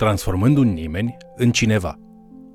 [0.00, 1.98] transformând un nimeni în cineva.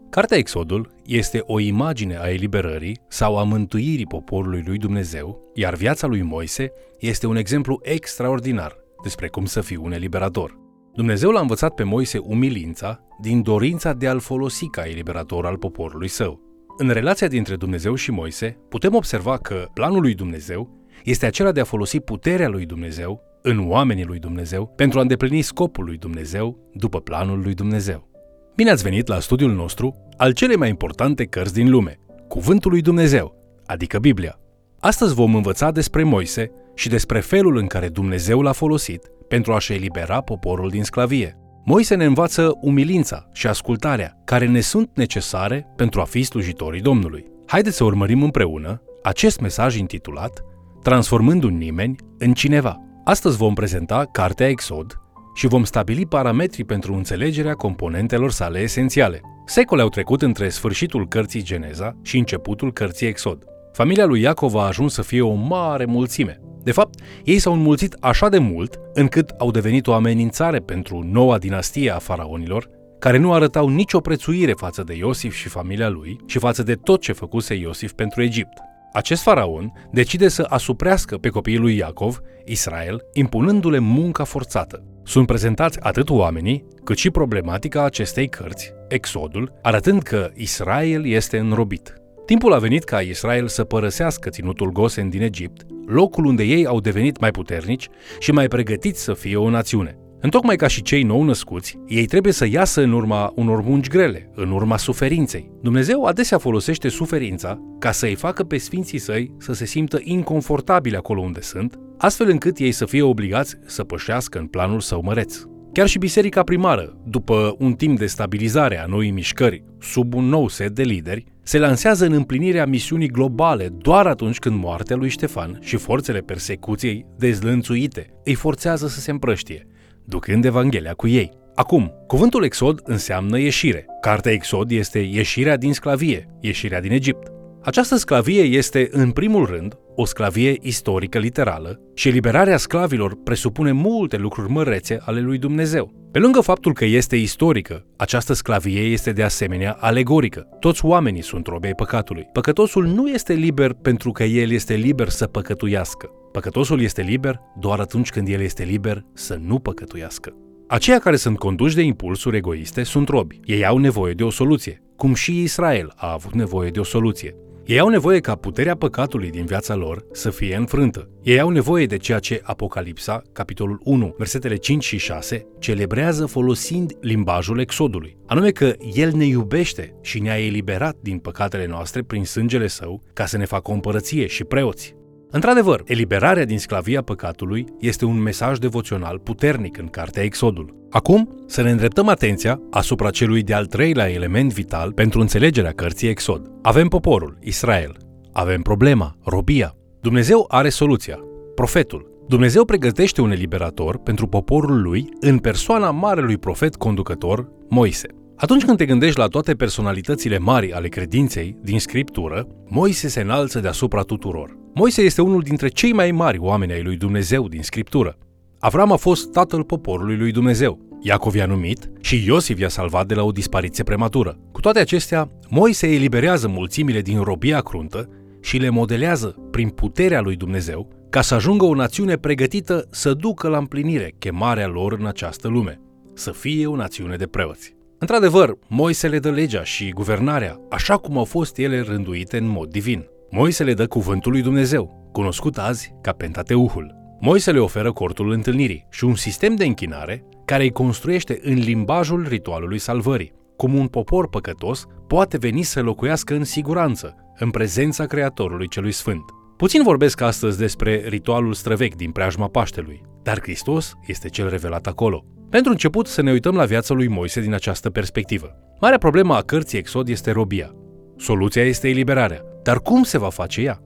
[0.09, 6.07] Cartea Exodul este o imagine a eliberării sau a mântuirii poporului lui Dumnezeu, iar viața
[6.07, 10.59] lui Moise este un exemplu extraordinar despre cum să fii un eliberator.
[10.93, 16.07] Dumnezeu l-a învățat pe Moise umilința din dorința de a-l folosi ca eliberator al poporului
[16.07, 16.39] său.
[16.77, 21.59] În relația dintre Dumnezeu și Moise, putem observa că planul lui Dumnezeu este acela de
[21.59, 26.57] a folosi puterea lui Dumnezeu în oamenii lui Dumnezeu pentru a îndeplini scopul lui Dumnezeu
[26.73, 28.09] după planul lui Dumnezeu.
[28.55, 32.81] Bine ați venit la studiul nostru al celei mai importante cărți din lume, Cuvântul lui
[32.81, 34.39] Dumnezeu, adică Biblia.
[34.79, 39.73] Astăzi vom învăța despre Moise și despre felul în care Dumnezeu l-a folosit pentru a-și
[39.73, 41.37] elibera poporul din sclavie.
[41.65, 47.25] Moise ne învață umilința și ascultarea, care ne sunt necesare pentru a fi slujitorii Domnului.
[47.45, 50.43] Haideți să urmărim împreună acest mesaj intitulat
[50.83, 52.84] Transformând un nimeni în cineva.
[53.07, 54.99] Astăzi vom prezenta Cartea Exod
[55.33, 59.21] și vom stabili parametrii pentru înțelegerea componentelor sale esențiale.
[59.45, 63.43] Secole au trecut între sfârșitul cărții Geneza și începutul cărții Exod.
[63.71, 66.41] Familia lui Iacov a ajuns să fie o mare mulțime.
[66.63, 71.37] De fapt, ei s-au înmulțit așa de mult încât au devenit o amenințare pentru noua
[71.37, 72.69] dinastie a faraonilor,
[72.99, 77.01] care nu arătau nicio prețuire față de Iosif și familia lui și față de tot
[77.01, 78.57] ce făcuse Iosif pentru Egipt.
[78.95, 84.83] Acest faraon decide să asuprească pe copiii lui Iacov, Israel, impunându-le munca forțată.
[85.03, 91.93] Sunt prezentați atât oamenii, cât și problematica acestei cărți, Exodul, arătând că Israel este înrobit.
[92.25, 96.79] Timpul a venit ca Israel să părăsească ținutul Gosen din Egipt, locul unde ei au
[96.79, 97.87] devenit mai puternici
[98.19, 99.97] și mai pregătiți să fie o națiune.
[100.21, 104.31] Întocmai ca și cei nou născuți, ei trebuie să iasă în urma unor munci grele,
[104.35, 105.51] în urma suferinței.
[105.61, 110.95] Dumnezeu adesea folosește suferința ca să îi facă pe sfinții săi să se simtă inconfortabili
[110.95, 115.37] acolo unde sunt, astfel încât ei să fie obligați să pășească în planul său măreț.
[115.71, 120.47] Chiar și biserica primară, după un timp de stabilizare a noii mișcări, sub un nou
[120.47, 125.57] set de lideri, se lansează în împlinirea misiunii globale doar atunci când moartea lui Ștefan
[125.61, 129.67] și forțele persecuției dezlănțuite îi forțează să se împrăștie,
[130.05, 131.31] ducând Evanghelia cu ei.
[131.55, 133.85] Acum, cuvântul Exod înseamnă ieșire.
[134.01, 137.31] Cartea Exod este ieșirea din sclavie, ieșirea din Egipt.
[137.63, 144.17] Această sclavie este, în primul rând, o sclavie istorică literală și eliberarea sclavilor presupune multe
[144.17, 146.09] lucruri mărețe ale lui Dumnezeu.
[146.11, 150.47] Pe lângă faptul că este istorică, această sclavie este de asemenea alegorică.
[150.59, 152.29] Toți oamenii sunt robi ai păcatului.
[152.31, 156.09] Păcătosul nu este liber pentru că el este liber să păcătuiască.
[156.35, 160.33] Păcătosul este liber doar atunci când el este liber să nu păcătuiască.
[160.67, 163.39] Aceia care sunt conduși de impulsuri egoiste sunt robi.
[163.45, 167.35] Ei au nevoie de o soluție, cum și Israel a avut nevoie de o soluție.
[167.65, 171.09] Ei au nevoie ca puterea păcatului din viața lor să fie înfrântă.
[171.23, 176.91] Ei au nevoie de ceea ce Apocalipsa, capitolul 1, versetele 5 și 6, celebrează folosind
[177.01, 182.67] limbajul Exodului, anume că El ne iubește și ne-a eliberat din păcatele noastre prin sângele
[182.67, 184.94] Său ca să ne facă o împărăție și preoți.
[185.31, 190.87] Într-adevăr, eliberarea din sclavia păcatului este un mesaj devoțional puternic în cartea Exodul.
[190.89, 196.51] Acum, să ne îndreptăm atenția asupra celui de-al treilea element vital pentru înțelegerea cărții Exod.
[196.61, 197.97] Avem poporul, Israel.
[198.31, 199.75] Avem problema, robia.
[200.01, 201.19] Dumnezeu are soluția,
[201.55, 202.13] profetul.
[202.27, 208.07] Dumnezeu pregătește un eliberator pentru poporul lui în persoana marelui profet conducător, Moise.
[208.37, 213.59] Atunci când te gândești la toate personalitățile mari ale credinței din scriptură, Moise se înalță
[213.59, 214.57] deasupra tuturor.
[214.73, 218.17] Moise este unul dintre cei mai mari oameni ai lui Dumnezeu din scriptură.
[218.59, 220.79] Avram a fost tatăl poporului lui Dumnezeu.
[221.01, 224.37] Iacov i-a numit și Iosif i-a salvat de la o dispariție prematură.
[224.51, 228.09] Cu toate acestea, Moise eliberează mulțimile din robia cruntă
[228.41, 233.47] și le modelează prin puterea lui Dumnezeu ca să ajungă o națiune pregătită să ducă
[233.47, 235.81] la împlinire chemarea lor în această lume,
[236.13, 237.74] să fie o națiune de preoți.
[237.99, 242.69] Într-adevăr, Moise le dă legea și guvernarea, așa cum au fost ele rânduite în mod
[242.69, 243.05] divin.
[243.29, 246.95] Moise le dă cuvântul lui Dumnezeu, cunoscut azi ca Pentateuhul.
[247.19, 252.25] Moise le oferă cortul întâlnirii și un sistem de închinare care îi construiește în limbajul
[252.27, 258.67] ritualului salvării, cum un popor păcătos poate veni să locuiască în siguranță, în prezența Creatorului
[258.67, 259.23] Celui Sfânt.
[259.57, 265.25] Puțin vorbesc astăzi despre ritualul străvechi din preajma Paștelui, dar Hristos este cel revelat acolo.
[265.55, 268.55] Pentru început să ne uităm la viața lui Moise din această perspectivă.
[268.81, 270.75] Marea problemă a cărții Exod este robia.
[271.17, 272.41] Soluția este eliberarea.
[272.63, 273.79] Dar cum se va face ea?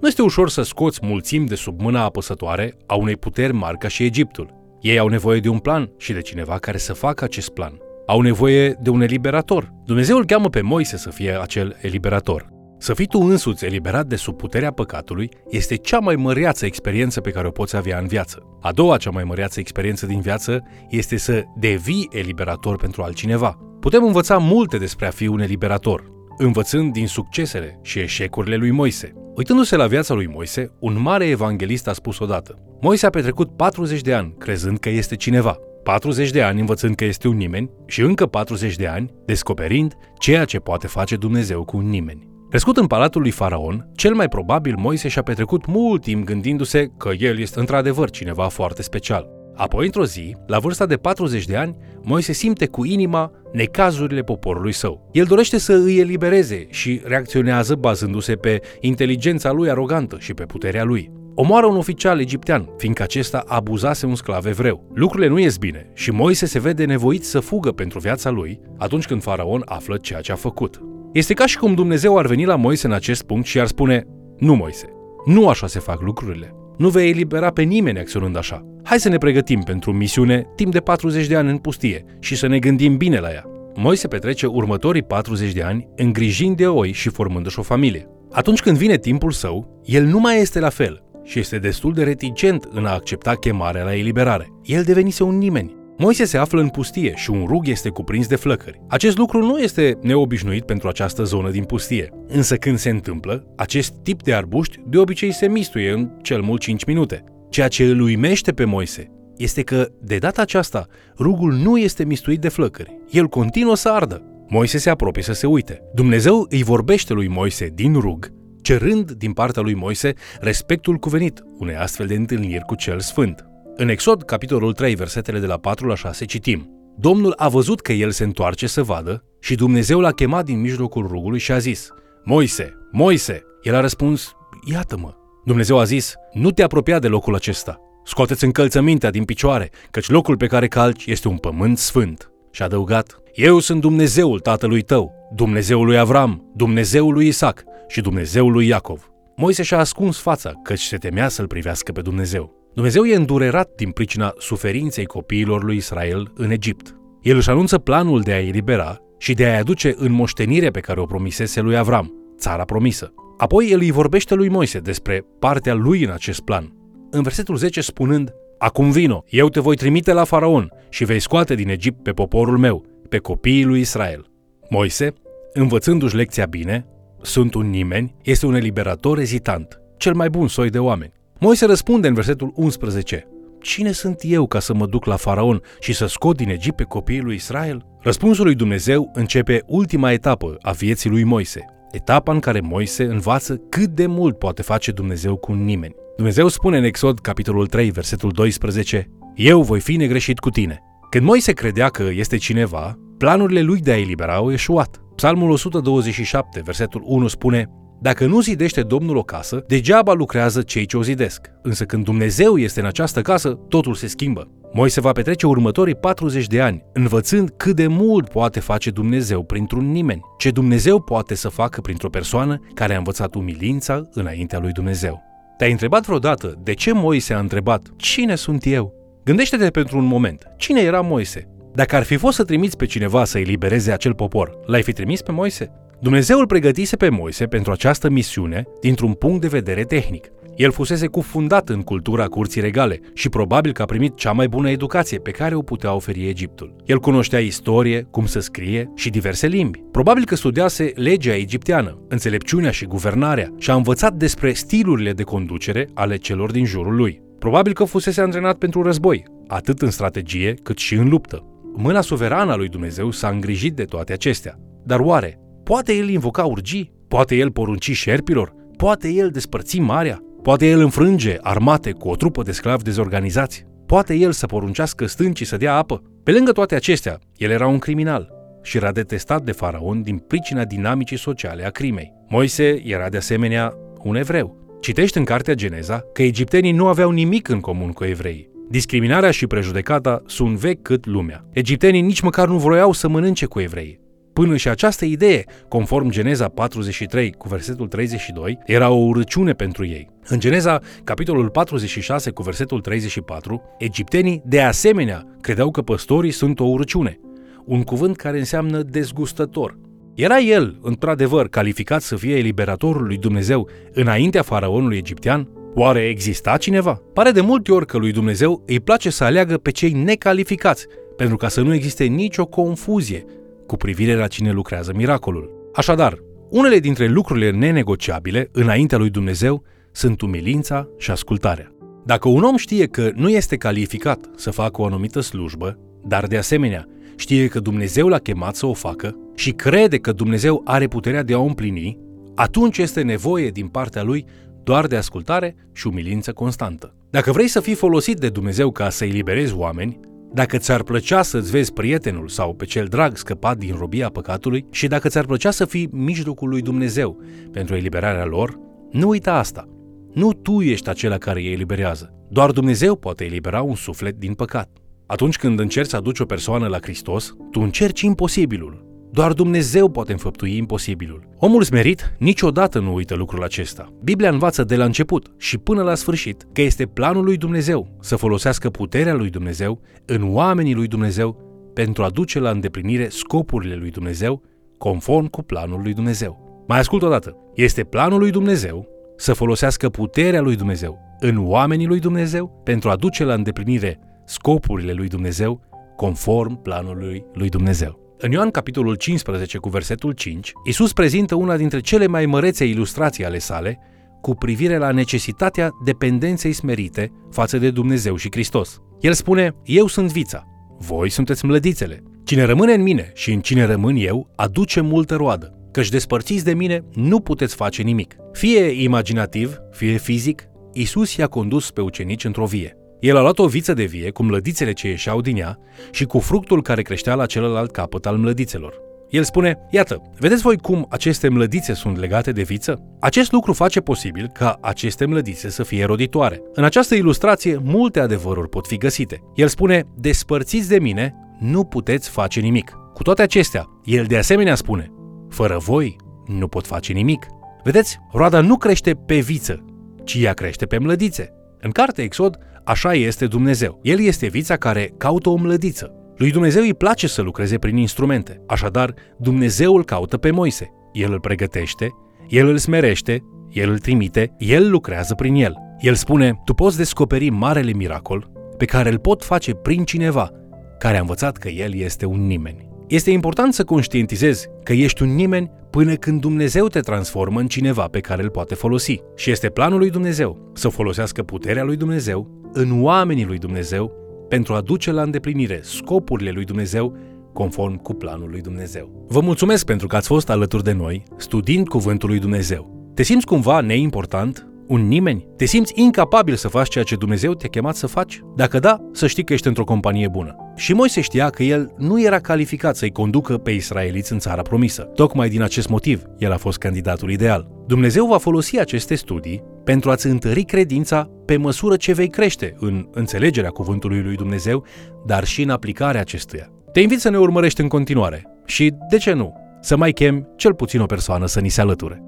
[0.00, 3.88] Nu este ușor să scoți mulțimi de sub mâna apăsătoare a unei puteri mari ca
[3.88, 4.54] și Egiptul.
[4.80, 7.78] Ei au nevoie de un plan și de cineva care să facă acest plan.
[8.06, 9.72] Au nevoie de un eliberator.
[9.84, 12.48] Dumnezeu îl cheamă pe Moise să fie acel eliberator.
[12.82, 17.30] Să fii tu însuți eliberat de sub puterea păcatului este cea mai măreață experiență pe
[17.30, 18.58] care o poți avea în viață.
[18.60, 23.58] A doua cea mai măreață experiență din viață este să devii eliberator pentru altcineva.
[23.80, 29.12] Putem învăța multe despre a fi un eliberator, învățând din succesele și eșecurile lui Moise.
[29.34, 34.00] Uitându-se la viața lui Moise, un mare evanghelist a spus odată Moise a petrecut 40
[34.00, 38.00] de ani crezând că este cineva, 40 de ani învățând că este un nimeni și
[38.00, 42.29] încă 40 de ani descoperind ceea ce poate face Dumnezeu cu un nimeni.
[42.50, 47.10] Crescut în palatul lui Faraon, cel mai probabil Moise și-a petrecut mult timp gândindu-se că
[47.18, 49.28] el este într-adevăr cineva foarte special.
[49.54, 54.72] Apoi, într-o zi, la vârsta de 40 de ani, Moise simte cu inima necazurile poporului
[54.72, 55.08] său.
[55.12, 60.84] El dorește să îi elibereze și reacționează bazându-se pe inteligența lui arogantă și pe puterea
[60.84, 61.10] lui.
[61.34, 64.90] Omoară un oficial egiptean, fiindcă acesta abuzase un sclav evreu.
[64.94, 69.06] Lucrurile nu ies bine și Moise se vede nevoit să fugă pentru viața lui atunci
[69.06, 70.80] când faraon află ceea ce a făcut.
[71.12, 74.06] Este ca și cum Dumnezeu ar veni la Moise în acest punct și ar spune
[74.38, 74.86] Nu, Moise,
[75.26, 76.54] nu așa se fac lucrurile.
[76.76, 78.66] Nu vei elibera pe nimeni acționând așa.
[78.84, 82.46] Hai să ne pregătim pentru misiune timp de 40 de ani în pustie și să
[82.46, 83.44] ne gândim bine la ea.
[83.74, 88.06] Moise petrece următorii 40 de ani îngrijind de oi și formându-și o familie.
[88.30, 92.02] Atunci când vine timpul său, el nu mai este la fel și este destul de
[92.02, 94.48] reticent în a accepta chemarea la eliberare.
[94.62, 95.79] El devenise un nimeni.
[96.02, 98.80] Moise se află în pustie și un rug este cuprins de flăcări.
[98.88, 103.92] Acest lucru nu este neobișnuit pentru această zonă din pustie, însă când se întâmplă, acest
[104.02, 107.24] tip de arbuști de obicei se mistuie în cel mult 5 minute.
[107.50, 110.86] Ceea ce îl uimește pe Moise este că, de data aceasta,
[111.18, 113.00] rugul nu este mistuit de flăcări.
[113.10, 114.22] El continuă să ardă.
[114.48, 115.82] Moise se apropie să se uite.
[115.94, 118.32] Dumnezeu îi vorbește lui Moise din rug,
[118.62, 123.49] cerând din partea lui Moise respectul cuvenit unei astfel de întâlniri cu cel sfânt.
[123.82, 127.92] În Exod, capitolul 3, versetele de la 4 la 6, citim Domnul a văzut că
[127.92, 131.88] el se întoarce să vadă și Dumnezeu l-a chemat din mijlocul rugului și a zis
[132.24, 133.42] Moise, Moise!
[133.62, 134.32] El a răspuns,
[134.72, 135.14] iată-mă.
[135.44, 137.78] Dumnezeu a zis, nu te apropia de locul acesta.
[138.04, 142.30] Scoateți încălțămintea din picioare, căci locul pe care calci este un pământ sfânt.
[142.50, 148.00] Și a adăugat, eu sunt Dumnezeul tatălui tău, Dumnezeul lui Avram, Dumnezeul lui Isaac și
[148.00, 149.10] Dumnezeul lui Iacov.
[149.36, 152.59] Moise și-a ascuns fața, căci se temea să-l privească pe Dumnezeu.
[152.74, 156.96] Dumnezeu e îndurerat din pricina suferinței copiilor lui Israel în Egipt.
[157.22, 161.00] El își anunță planul de a-i elibera și de a-i aduce în moștenire pe care
[161.00, 163.12] o promisese lui Avram, țara promisă.
[163.36, 166.72] Apoi el îi vorbește lui Moise despre partea lui în acest plan.
[167.10, 171.54] În versetul 10 spunând, Acum vino, eu te voi trimite la faraon și vei scoate
[171.54, 174.26] din Egipt pe poporul meu, pe copiii lui Israel.
[174.68, 175.12] Moise,
[175.52, 176.86] învățându-și lecția bine,
[177.22, 181.12] sunt un nimeni, este un eliberator ezitant, cel mai bun soi de oameni.
[181.42, 183.28] Moise răspunde în versetul 11,
[183.60, 186.82] Cine sunt eu ca să mă duc la faraon și să scot din Egipt pe
[186.82, 187.86] copiii lui Israel?
[188.00, 193.56] Răspunsul lui Dumnezeu începe ultima etapă a vieții lui Moise, etapa în care Moise învață
[193.68, 195.94] cât de mult poate face Dumnezeu cu nimeni.
[196.16, 200.78] Dumnezeu spune în Exod, capitolul 3, versetul 12, Eu voi fi negreșit cu tine.
[201.10, 205.00] Când Moise credea că este cineva, planurile lui de a elibera au eșuat.
[205.14, 207.70] Psalmul 127, versetul 1 spune
[208.02, 211.50] dacă nu zidește Domnul o casă, degeaba lucrează cei ce o zidesc.
[211.62, 214.50] Însă când Dumnezeu este în această casă, totul se schimbă.
[214.72, 219.90] Moise va petrece următorii 40 de ani, învățând cât de mult poate face Dumnezeu printr-un
[219.90, 225.22] nimeni, ce Dumnezeu poate să facă printr-o persoană care a învățat umilința înaintea lui Dumnezeu.
[225.56, 228.94] Te-ai întrebat vreodată de ce Moise a întrebat, cine sunt eu?
[229.24, 231.48] Gândește-te pentru un moment, cine era Moise?
[231.74, 235.22] Dacă ar fi fost să trimiți pe cineva să elibereze acel popor, l-ai fi trimis
[235.22, 235.70] pe Moise?
[236.02, 240.28] Dumnezeu îl pregătise pe Moise pentru această misiune dintr-un punct de vedere tehnic.
[240.56, 244.70] El fusese cufundat în cultura curții regale și probabil că a primit cea mai bună
[244.70, 246.76] educație pe care o putea oferi Egiptul.
[246.84, 249.82] El cunoștea istorie, cum să scrie și diverse limbi.
[249.90, 255.88] Probabil că studiase legea egipteană, înțelepciunea și guvernarea și a învățat despre stilurile de conducere
[255.94, 257.22] ale celor din jurul lui.
[257.38, 261.44] Probabil că fusese antrenat pentru război, atât în strategie cât și în luptă.
[261.76, 264.54] Mâna suverană a lui Dumnezeu s-a îngrijit de toate acestea.
[264.84, 265.38] Dar oare
[265.70, 266.92] Poate el invoca urgii?
[267.08, 268.54] Poate el porunci șerpilor?
[268.76, 270.18] Poate el despărți marea?
[270.42, 273.66] Poate el înfrânge armate cu o trupă de sclavi dezorganizați?
[273.86, 276.02] Poate el să poruncească stâncii să dea apă?
[276.22, 278.28] Pe lângă toate acestea, el era un criminal
[278.62, 282.12] și era detestat de faraon din pricina dinamicii sociale a crimei.
[282.28, 284.76] Moise era de asemenea un evreu.
[284.80, 288.50] Citești în cartea Geneza că egiptenii nu aveau nimic în comun cu evreii.
[288.70, 291.44] Discriminarea și prejudecata sunt vechi cât lumea.
[291.52, 293.99] Egiptenii nici măcar nu vroiau să mănânce cu evrei.
[294.40, 300.08] Până și această idee, conform Geneza 43 cu versetul 32, era o urăciune pentru ei.
[300.26, 306.64] În Geneza, capitolul 46 cu versetul 34, egiptenii de asemenea credeau că păstorii sunt o
[306.64, 307.20] urăciune,
[307.64, 309.78] un cuvânt care înseamnă dezgustător.
[310.14, 315.48] Era el, într-adevăr, calificat să fie eliberatorul lui Dumnezeu înaintea faraonului egiptean?
[315.74, 317.02] Oare exista cineva?
[317.14, 321.36] Pare de multe ori că lui Dumnezeu îi place să aleagă pe cei necalificați, pentru
[321.36, 323.24] ca să nu existe nicio confuzie
[323.70, 325.70] cu privire la cine lucrează miracolul.
[325.74, 329.62] Așadar, unele dintre lucrurile nenegociabile înaintea lui Dumnezeu
[329.92, 331.72] sunt umilința și ascultarea.
[332.04, 336.36] Dacă un om știe că nu este calificat să facă o anumită slujbă, dar de
[336.36, 336.86] asemenea
[337.16, 341.34] știe că Dumnezeu l-a chemat să o facă și crede că Dumnezeu are puterea de
[341.34, 341.98] a o împlini,
[342.34, 344.24] atunci este nevoie din partea lui
[344.64, 346.94] doar de ascultare și umilință constantă.
[347.10, 350.00] Dacă vrei să fii folosit de Dumnezeu ca să eliberezi oameni,
[350.32, 354.86] dacă ți-ar plăcea să-ți vezi prietenul sau pe cel drag scăpat din robia păcatului și
[354.86, 357.20] dacă ți-ar plăcea să fii mijlocul lui Dumnezeu
[357.52, 358.58] pentru eliberarea lor,
[358.90, 359.68] nu uita asta.
[360.12, 362.14] Nu tu ești acela care îi eliberează.
[362.28, 364.68] Doar Dumnezeu poate elibera un suflet din păcat.
[365.06, 368.89] Atunci când încerci să aduci o persoană la Hristos, tu încerci imposibilul.
[369.12, 371.28] Doar Dumnezeu poate înfăptui imposibilul.
[371.38, 373.92] Omul smerit niciodată nu uită lucrul acesta.
[374.02, 378.16] Biblia învață de la început și până la sfârșit că este planul lui Dumnezeu să
[378.16, 381.36] folosească puterea lui Dumnezeu în oamenii lui Dumnezeu
[381.74, 384.42] pentru a duce la îndeplinire scopurile lui Dumnezeu
[384.78, 386.64] conform cu planul lui Dumnezeu.
[386.68, 387.36] Mai ascult o dată.
[387.54, 392.96] Este planul lui Dumnezeu să folosească puterea lui Dumnezeu în oamenii lui Dumnezeu pentru a
[392.96, 395.60] duce la îndeplinire scopurile lui Dumnezeu
[395.96, 398.09] conform planului lui Dumnezeu.
[398.22, 403.24] În Ioan capitolul 15 cu versetul 5, Isus prezintă una dintre cele mai mărețe ilustrații
[403.24, 403.78] ale sale
[404.20, 408.80] cu privire la necesitatea dependenței smerite față de Dumnezeu și Hristos.
[409.00, 410.46] El spune, eu sunt vița,
[410.78, 412.02] voi sunteți mlădițele.
[412.24, 416.54] Cine rămâne în mine și în cine rămân eu, aduce multă roadă, căci despărțiți de
[416.54, 418.16] mine nu puteți face nimic.
[418.32, 422.79] Fie imaginativ, fie fizic, Isus i-a condus pe ucenici într-o vie.
[423.00, 425.58] El a luat o viță de vie cu mlădițele ce ieșeau din ea
[425.90, 428.74] și cu fructul care creștea la celălalt capăt al mlădițelor.
[429.08, 432.96] El spune, iată, vedeți voi cum aceste mlădițe sunt legate de viță?
[433.00, 436.42] Acest lucru face posibil ca aceste mlădițe să fie roditoare.
[436.52, 439.20] În această ilustrație, multe adevăruri pot fi găsite.
[439.34, 442.70] El spune, despărțiți de mine, nu puteți face nimic.
[442.94, 444.92] Cu toate acestea, el de asemenea spune,
[445.28, 447.26] fără voi nu pot face nimic.
[447.62, 449.64] Vedeți, roada nu crește pe viță,
[450.04, 451.32] ci ea crește pe mlădițe.
[451.60, 453.78] În cartea Exod, așa este Dumnezeu.
[453.82, 455.94] El este vița care caută o mlădiță.
[456.16, 458.42] Lui Dumnezeu îi place să lucreze prin instrumente.
[458.46, 460.70] Așadar, Dumnezeu îl caută pe Moise.
[460.92, 461.88] El îl pregătește,
[462.28, 465.54] el îl smerește, el îl trimite, el lucrează prin el.
[465.80, 470.30] El spune, tu poți descoperi marele miracol pe care îl pot face prin cineva
[470.78, 472.68] care a învățat că el este un nimeni.
[472.88, 477.86] Este important să conștientizezi că ești un nimeni până când Dumnezeu te transformă în cineva
[477.86, 479.00] pe care îl poate folosi.
[479.16, 483.92] Și este planul lui Dumnezeu să folosească puterea lui Dumnezeu în oamenii lui Dumnezeu
[484.28, 486.96] pentru a duce la îndeplinire scopurile lui Dumnezeu
[487.32, 489.06] conform cu planul lui Dumnezeu.
[489.08, 492.92] Vă mulțumesc pentru că ați fost alături de noi studiind cuvântul lui Dumnezeu.
[492.94, 494.44] Te simți cumva neimportant?
[494.66, 495.26] Un nimeni?
[495.36, 498.20] Te simți incapabil să faci ceea ce Dumnezeu te-a chemat să faci?
[498.36, 500.36] Dacă da, să știi că ești într-o companie bună.
[500.56, 504.82] Și Moise știa că el nu era calificat să-i conducă pe israeliți în țara promisă.
[504.82, 507.48] Tocmai din acest motiv, el a fost candidatul ideal.
[507.66, 512.88] Dumnezeu va folosi aceste studii pentru a-ți întări credința pe măsură ce vei crește în
[512.90, 514.64] înțelegerea cuvântului lui Dumnezeu,
[515.06, 516.50] dar și în aplicarea acestuia.
[516.72, 520.54] Te invit să ne urmărești în continuare și, de ce nu, să mai chem cel
[520.54, 522.02] puțin o persoană să ni se alăture.